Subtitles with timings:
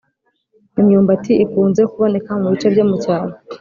[0.79, 3.31] Imyumbati ikunze kuboneka mubice byo mucyaro